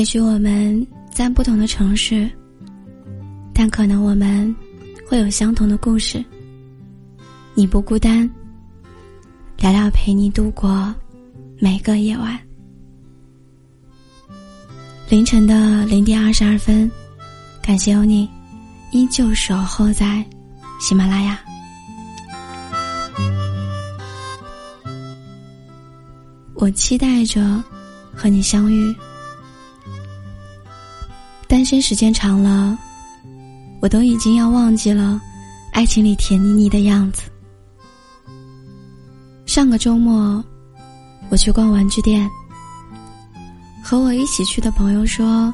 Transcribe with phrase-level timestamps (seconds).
[0.00, 2.26] 也许我们在不同的城市，
[3.52, 4.56] 但可能我们
[5.06, 6.24] 会有相同的故事。
[7.52, 8.26] 你不孤单，
[9.58, 10.94] 聊聊陪你度过
[11.58, 12.38] 每个夜晚。
[15.10, 16.90] 凌晨的零点二十二分，
[17.62, 18.26] 感谢有你，
[18.92, 20.24] 依旧守候在
[20.80, 21.38] 喜马拉雅。
[26.54, 27.62] 我期待着
[28.14, 28.96] 和你相遇。
[31.60, 32.74] 单身时间长了，
[33.82, 35.20] 我都已经要忘记了
[35.74, 37.24] 爱情里甜腻腻的样子。
[39.44, 40.42] 上个周末，
[41.28, 42.26] 我去逛玩具店，
[43.84, 45.52] 和我一起去的朋友说：“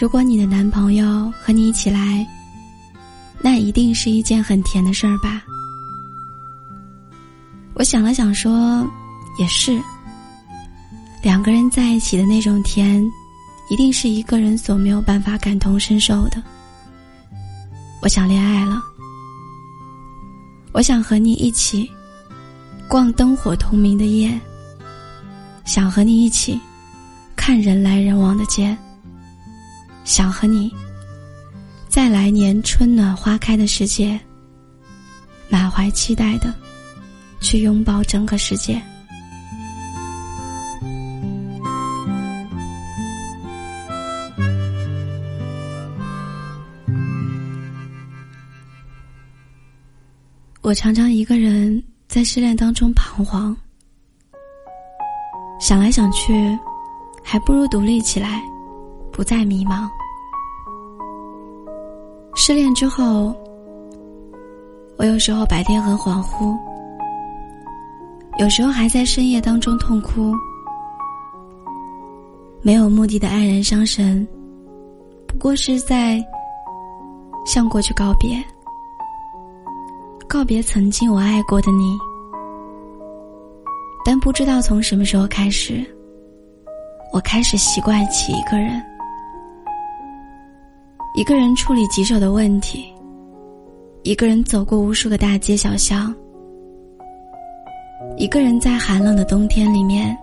[0.00, 2.26] 如果你的男朋友和你一起来，
[3.40, 5.44] 那一定是一件很甜的事儿吧？”
[7.74, 8.84] 我想了想说
[9.38, 9.80] ：“也是，
[11.22, 13.00] 两个人在一起的那种甜。”
[13.70, 16.42] 一定是一个人所没有办法感同身受的。
[18.02, 18.82] 我想恋爱了，
[20.72, 21.88] 我想和你一起
[22.88, 24.38] 逛灯火通明的夜，
[25.64, 26.60] 想和你一起
[27.36, 28.76] 看人来人往的街，
[30.04, 30.72] 想和你
[31.88, 34.18] 在来年春暖花开的世界，
[35.48, 36.52] 满怀期待的
[37.40, 38.82] 去拥抱整个世界。
[50.70, 53.56] 我常常一个人在失恋当中彷徨，
[55.58, 56.56] 想来想去，
[57.24, 58.40] 还不如独立起来，
[59.10, 59.88] 不再迷茫。
[62.36, 63.34] 失恋之后，
[64.96, 66.56] 我有时候白天很恍惚，
[68.38, 70.32] 有时候还在深夜当中痛哭。
[72.62, 74.24] 没有目的的黯然伤神，
[75.26, 76.24] 不过是在
[77.44, 78.40] 向过去告别。
[80.30, 81.98] 告别曾经我爱过的你，
[84.04, 85.84] 但不知道从什么时候开始，
[87.12, 88.80] 我开始习惯起一个人，
[91.16, 92.94] 一个人处理棘手的问题，
[94.04, 96.14] 一个人走过无数个大街小巷，
[98.16, 100.16] 一个人在寒冷的冬天里面，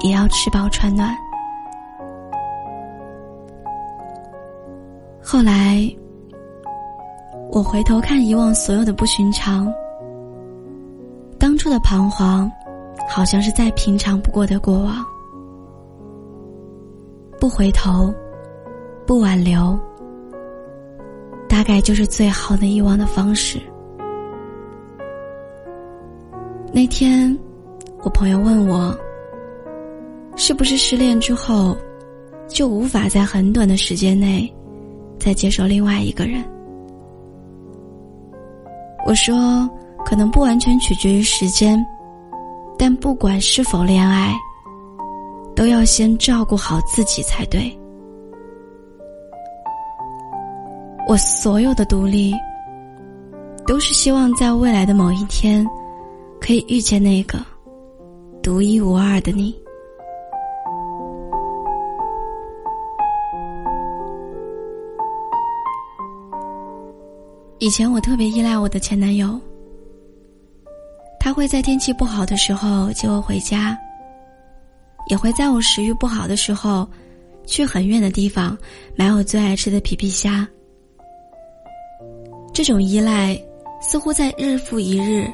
[0.00, 1.14] 也要吃饱穿暖。
[5.22, 5.86] 后来。
[7.56, 9.72] 我回头看以往所有的不寻常，
[11.38, 12.52] 当初的彷徨，
[13.08, 15.02] 好像是再平常不过的过往。
[17.40, 18.12] 不回头，
[19.06, 19.74] 不挽留，
[21.48, 23.58] 大概就是最好的遗忘的方式。
[26.74, 27.34] 那天，
[28.02, 28.94] 我朋友问我，
[30.36, 31.74] 是不是失恋之后，
[32.48, 34.54] 就无法在很短的时间内，
[35.18, 36.44] 再接受另外一个人？
[39.06, 39.70] 我说，
[40.04, 41.78] 可能不完全取决于时间，
[42.76, 44.34] 但不管是否恋爱，
[45.54, 47.72] 都要先照顾好自己才对。
[51.06, 52.34] 我所有的独立，
[53.64, 55.64] 都是希望在未来的某一天，
[56.40, 57.38] 可以遇见那个
[58.42, 59.54] 独一无二的你。
[67.66, 69.40] 以前我特别依赖我的前男友，
[71.18, 73.76] 他会在天气不好的时候接我回家，
[75.08, 76.88] 也会在我食欲不好的时候，
[77.44, 78.56] 去很远的地方
[78.94, 80.46] 买我最爱吃的皮皮虾。
[82.54, 83.36] 这种依赖
[83.80, 85.28] 似乎在日复一日，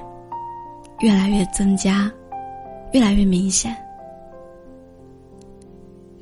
[1.01, 2.11] 越来越增加，
[2.93, 3.77] 越来越明显。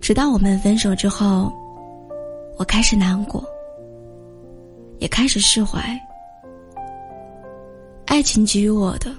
[0.01, 1.53] 直到我们分手之后，
[2.59, 3.45] 我开始难过。
[5.01, 5.83] 也开始释怀。
[8.07, 9.13] 爱情给予我的，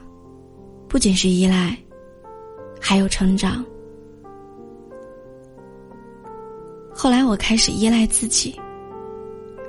[0.88, 1.78] 不仅是依赖，
[2.80, 3.66] 还有成长。
[6.94, 8.60] 后来我开始依赖自己，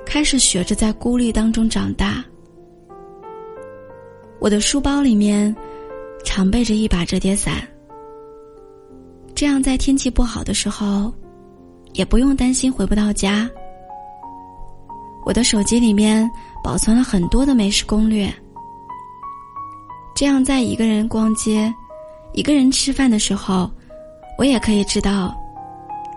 [0.05, 2.23] 开始学着在孤立当中长大。
[4.39, 5.55] 我的书包里面
[6.23, 7.67] 常备着一把折叠伞，
[9.33, 11.11] 这样在天气不好的时候，
[11.93, 13.49] 也不用担心回不到家。
[15.25, 16.29] 我的手机里面
[16.63, 18.31] 保存了很多的美食攻略，
[20.15, 21.73] 这样在一个人逛街、
[22.33, 23.71] 一个人吃饭的时候，
[24.37, 25.33] 我也可以知道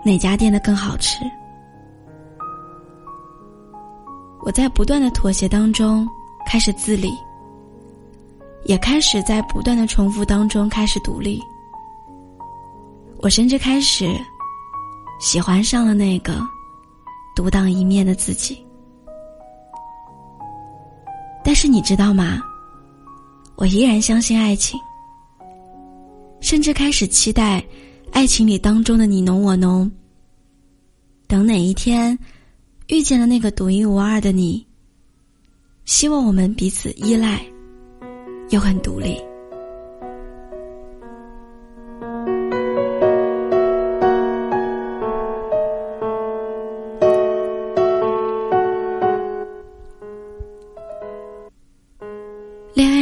[0.03, 1.19] 哪家店的更好吃。
[4.41, 6.07] 我在不断的妥协当中
[6.45, 7.11] 开始自理，
[8.65, 11.41] 也开始在不断的重复当中开始独立。
[13.19, 14.09] 我甚至开始
[15.19, 16.39] 喜欢上了那个
[17.35, 18.66] 独当一面的自己。
[21.47, 22.43] 但是你知道吗？
[23.55, 24.77] 我依然相信爱情，
[26.41, 27.63] 甚至开始期待
[28.11, 29.89] 爱情里当中的你侬我侬。
[31.25, 32.19] 等哪一天
[32.87, 34.67] 遇见了那个独一无二的你，
[35.85, 37.41] 希望我们彼此依赖，
[38.49, 39.17] 又很独立。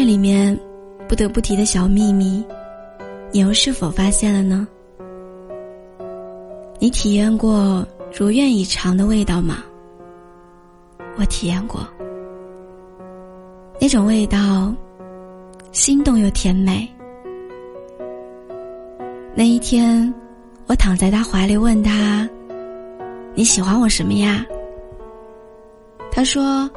[0.05, 0.57] 里面
[1.07, 2.45] 不得不提的小秘密，
[3.31, 4.67] 你又是否发现了呢？
[6.79, 7.85] 你体验过？
[8.17, 9.57] 如愿以偿的味道吗？
[11.17, 11.85] 我体验过，
[13.79, 14.73] 那种味道，
[15.73, 16.89] 心动又甜美。
[19.33, 20.13] 那一天，
[20.67, 22.29] 我躺在他怀里问他
[23.35, 24.45] ：“你喜欢我什么呀？”
[26.09, 26.69] 他说：“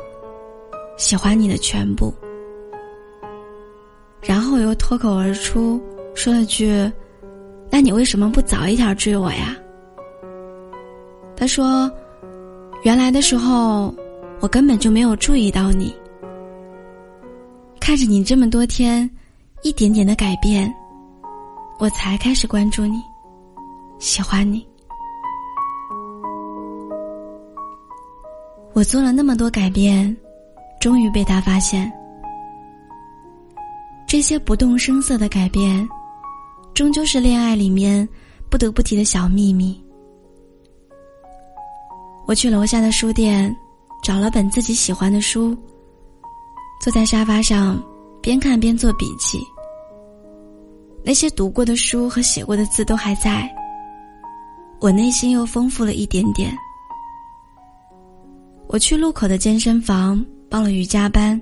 [0.99, 2.13] 喜欢你的全部。”
[4.29, 5.83] 然后我又脱口而出
[6.15, 6.69] 说了句
[7.73, 9.57] ：“那你为什么不早一点追我呀？”
[11.35, 11.91] 他说
[12.85, 13.95] ：“原来的时候，
[14.41, 15.97] 我根本就没有注意到你。
[17.81, 19.09] 看着你这么多天，
[19.63, 20.71] 一点点的改变，
[21.79, 23.01] 我才开始关注你，
[23.99, 24.69] 喜欢你。
[28.75, 30.15] 我做了那么多改变，
[30.79, 31.91] 终于被他发现。
[34.09, 35.87] 这些不动声色的改变，
[36.73, 38.09] 终究是恋爱里面
[38.51, 39.79] 不得不提的小秘密。”
[42.27, 43.55] 我去楼下的书店，
[44.03, 45.55] 找了本自己喜欢的书，
[46.81, 47.83] 坐在沙发上，
[48.23, 49.39] 边看边做笔记。
[51.05, 53.47] 那些读过的书和写过的字都还在，
[54.81, 56.51] 我内心又丰富了一点点。
[58.69, 61.41] 我去路口的健身房报了瑜伽班。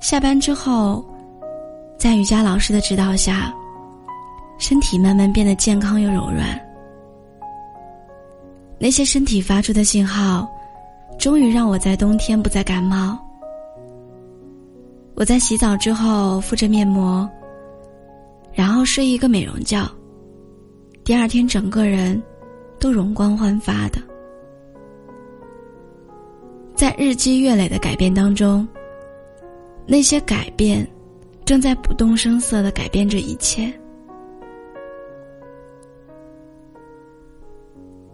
[0.00, 1.04] 下班之后，
[1.98, 3.52] 在瑜伽老师的指导下，
[4.58, 6.60] 身体慢慢变得健康又柔软。
[8.78, 10.46] 那些身体发出的信号，
[11.18, 13.18] 终于让我在冬天不再感冒。
[15.14, 17.28] 我在洗澡之后敷着面膜，
[18.52, 19.82] 然后睡一个美容觉。
[21.02, 22.22] 第二天整个人
[22.78, 23.98] 都容光焕发的。
[26.74, 28.68] 在日积月累的改变当中，
[29.86, 30.86] 那些改变
[31.46, 33.72] 正在不动声色的改变着一切。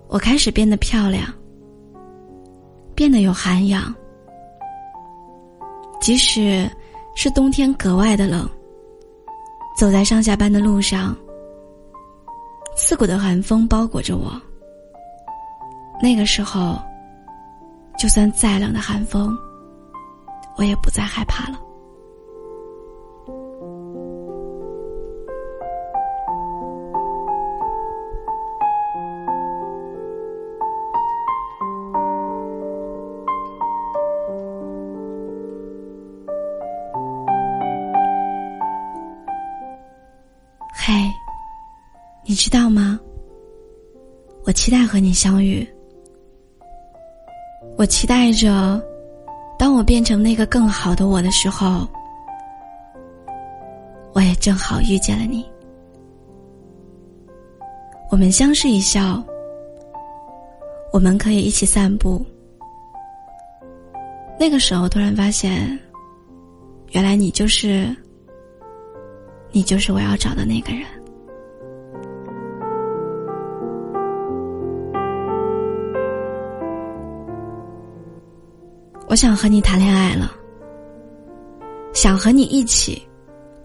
[0.06, 1.24] 我开始变得漂亮，
[2.94, 3.92] 变得有涵养。
[5.98, 6.68] 即使
[7.14, 8.46] 是冬天格外的冷，
[9.78, 11.16] 走在上下班的路上，
[12.76, 14.38] 刺骨的寒风包裹着我。
[16.02, 16.78] 那个时候，
[17.96, 19.34] 就算再冷的寒风，
[20.58, 21.58] 我也不再害怕了。
[42.32, 42.98] 你知道吗？
[44.46, 45.68] 我期待和你相遇。
[47.76, 48.82] 我期待着，
[49.58, 51.86] 当我变成那个更好的我的时候，
[54.14, 55.44] 我也正好遇见了你。
[58.10, 59.22] 我们相视一笑，
[60.90, 62.24] 我们可以一起散步。
[64.40, 65.78] 那个时候，突然发现，
[66.92, 67.94] 原来你就是，
[69.50, 70.86] 你就是我要找的那个人。
[79.12, 80.32] 我想和你谈恋爱了，
[81.92, 83.06] 想和你一起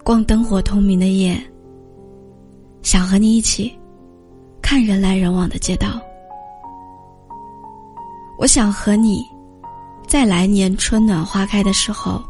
[0.04, 1.42] 逛灯火通明的夜，
[2.82, 3.74] 想和你一起
[4.60, 5.98] 看人来人往的街道。
[8.36, 9.22] 我想和你
[10.06, 12.22] 在来年春暖花开的时候，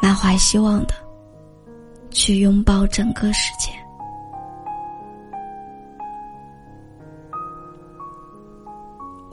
[0.00, 0.94] 满怀希望的
[2.10, 3.70] 去拥抱整个世界。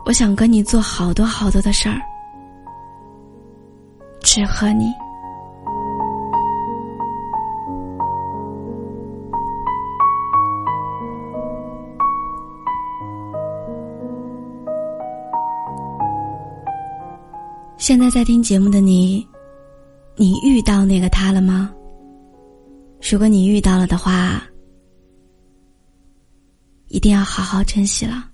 [0.06, 2.02] 我想跟你做好多好多的事儿。
[4.34, 4.86] 只和你。
[17.76, 19.28] 现在在听节目的你，
[20.16, 21.70] 你遇到那个他了吗？
[23.12, 24.42] 如果你遇到了的话，
[26.88, 28.31] 一定要好好珍惜了。